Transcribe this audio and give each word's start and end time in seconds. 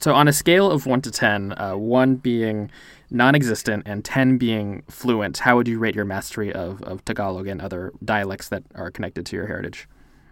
So, 0.00 0.14
on 0.14 0.28
a 0.28 0.32
scale 0.32 0.70
of 0.70 0.86
1 0.86 1.02
to 1.02 1.10
10, 1.10 1.58
uh, 1.58 1.76
1 1.76 2.16
being 2.16 2.70
non 3.10 3.34
existent 3.34 3.82
and 3.84 4.04
10 4.04 4.38
being 4.38 4.84
fluent, 4.88 5.38
how 5.38 5.56
would 5.56 5.66
you 5.66 5.80
rate 5.80 5.96
your 5.96 6.04
mastery 6.04 6.52
of, 6.52 6.80
of 6.82 7.04
Tagalog 7.04 7.48
and 7.48 7.60
other 7.60 7.92
dialects 8.04 8.48
that 8.50 8.62
are 8.76 8.92
connected 8.92 9.26
to 9.26 9.34
your 9.34 9.48
heritage? 9.48 9.88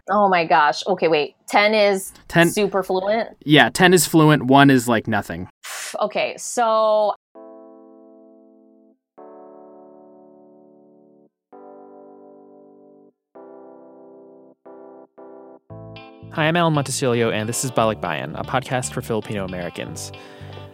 Oh 0.08 0.29
my 0.29 0.44
gosh. 0.44 0.87
Okay, 0.87 1.08
wait. 1.08 1.34
10 1.48 1.74
is 1.74 2.12
10, 2.29 2.50
super 2.50 2.84
fluent? 2.84 3.30
Yeah, 3.44 3.68
10 3.71 3.92
is 3.92 4.06
fluent, 4.06 4.44
1 4.44 4.71
is 4.71 4.87
like 4.87 5.08
nothing. 5.08 5.48
Okay, 6.01 6.37
so 6.38 7.14
Hi, 16.37 16.48
I'm 16.48 16.56
Alan 16.56 16.74
Montecillo, 16.74 17.32
and 17.32 17.48
this 17.48 17.64
is 17.64 17.70
Balikbayan, 17.70 18.38
a 18.38 18.45
podcast 18.45 18.92
for 18.92 19.00
Filipino 19.00 19.46
Americans. 19.46 20.12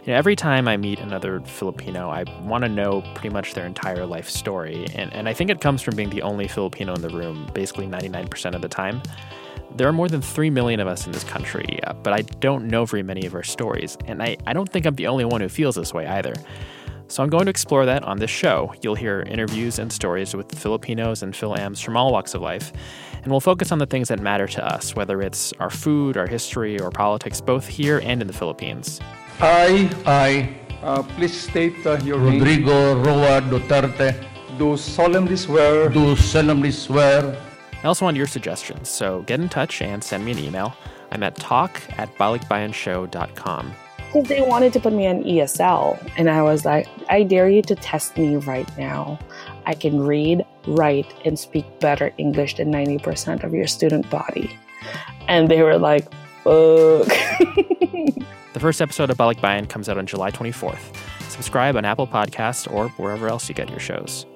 You 0.05 0.09
know, 0.09 0.19
every 0.19 0.35
time 0.35 0.67
I 0.67 0.77
meet 0.77 0.99
another 0.99 1.39
Filipino, 1.39 2.11
I 2.11 2.25
want 2.43 2.65
to 2.65 2.69
know 2.69 3.01
pretty 3.15 3.29
much 3.29 3.55
their 3.55 3.65
entire 3.65 4.05
life 4.05 4.29
story, 4.29 4.89
and, 4.97 5.13
and 5.13 5.29
I 5.29 5.33
think 5.33 5.51
it 5.51 5.61
comes 5.61 5.81
from 5.81 5.95
being 5.95 6.11
the 6.11 6.23
only 6.23 6.49
Filipino 6.49 6.97
in 6.97 7.01
the 7.01 7.11
room, 7.11 7.49
basically 7.55 7.87
99% 7.87 8.57
of 8.57 8.61
the 8.61 8.69
time. 8.69 9.01
There 9.77 9.87
are 9.87 9.93
more 9.93 10.09
than 10.09 10.21
3 10.21 10.51
million 10.51 10.81
of 10.81 10.89
us 10.89 11.07
in 11.07 11.13
this 11.13 11.23
country, 11.23 11.79
uh, 11.85 11.93
but 11.93 12.13
I 12.13 12.23
don't 12.23 12.67
know 12.67 12.85
very 12.85 13.05
many 13.05 13.25
of 13.25 13.33
our 13.33 13.45
stories, 13.45 13.97
and 14.07 14.21
I, 14.21 14.39
I 14.49 14.55
don't 14.55 14.69
think 14.69 14.85
I'm 14.85 14.97
the 14.97 15.07
only 15.07 15.25
one 15.25 15.41
who 15.41 15.49
feels 15.49 15.77
this 15.77 15.95
way 15.95 16.09
either. 16.09 16.35
So 17.13 17.23
I'm 17.23 17.29
going 17.29 17.45
to 17.45 17.51
explore 17.51 17.85
that 17.85 18.05
on 18.05 18.21
this 18.21 18.31
show. 18.31 18.73
You'll 18.81 18.95
hear 18.95 19.21
interviews 19.21 19.79
and 19.79 19.93
stories 19.93 20.35
with 20.35 20.59
Filipinos 20.59 21.23
and 21.23 21.37
Fil-Ams 21.37 21.79
from 21.79 21.95
all 21.95 22.11
walks 22.11 22.33
of 22.33 22.41
life, 22.41 22.73
and 23.23 23.31
we'll 23.31 23.39
focus 23.39 23.71
on 23.71 23.77
the 23.77 23.85
things 23.85 24.09
that 24.09 24.19
matter 24.19 24.49
to 24.49 24.65
us, 24.65 24.97
whether 24.97 25.21
it's 25.21 25.53
our 25.61 25.69
food, 25.69 26.17
our 26.17 26.27
history, 26.27 26.81
or 26.81 26.91
politics, 26.91 27.39
both 27.39 27.67
here 27.67 27.99
and 28.03 28.23
in 28.23 28.29
the 28.29 28.33
Philippines. 28.33 28.99
I, 29.41 29.93
I, 30.07 30.57
uh, 30.83 31.03
please 31.03 31.39
state 31.39 31.85
uh, 31.85 31.99
your 32.03 32.19
Rodrigo 32.19 32.95
name. 32.95 33.05
Roa 33.05 33.43
Duterte, 33.43 34.17
do 34.57 34.79
solemnly 34.79 35.37
swear, 35.37 35.91
do 35.91 36.17
solemnly 36.17 36.71
swear. 36.71 37.37
I 37.85 37.89
also 37.89 38.07
want 38.07 38.17
your 38.17 38.27
suggestions, 38.27 38.89
so 38.89 39.21
get 39.27 39.39
in 39.39 39.51
touch 39.51 39.83
and 39.83 40.03
send 40.03 40.25
me 40.25 40.33
an 40.33 40.39
email. 40.39 40.75
I'm 41.11 41.23
at 41.23 41.37
talk 41.37 41.83
at 41.99 42.09
balikbayanshow.com 42.17 43.75
because 44.13 44.29
they 44.29 44.43
wanted 44.43 44.73
to 44.75 44.81
put 44.81 44.93
me 44.93 45.07
on 45.07 45.25
ESL. 45.25 45.99
And 46.19 46.29
I 46.29 46.43
was 46.43 46.65
like, 46.65 46.87
I 47.09 47.23
dare 47.23 47.49
you 47.49 47.63
to 47.63 47.75
test 47.75 48.17
me 48.19 48.37
right 48.37 48.69
now. 48.77 49.19
I 49.65 49.75
can 49.75 50.01
read, 50.01 50.45
write, 50.67 51.13
and 51.25 51.39
speak 51.39 51.65
better 51.81 52.13
English 52.19 52.57
than 52.57 52.71
90% 52.71 53.43
of 53.43 53.55
your 53.55 53.67
student 53.67 54.09
body. 54.11 54.59
And 55.29 55.51
they 55.51 55.63
were 55.63 55.79
like, 55.79 56.05
fuck. 56.45 57.09
the 58.53 58.61
first 58.61 58.83
episode 58.83 59.09
of 59.09 59.17
Balikbayan 59.17 59.69
comes 59.69 59.89
out 59.89 59.97
on 59.97 60.07
July 60.07 60.31
24th. 60.31 60.95
Subscribe 61.31 61.77
on 61.77 61.87
Apple 61.87 62.07
Podcasts 62.07 62.71
or 62.71 62.89
wherever 62.91 63.29
else 63.29 63.49
you 63.49 63.55
get 63.55 63.71
your 63.71 63.81
shows. 63.81 64.27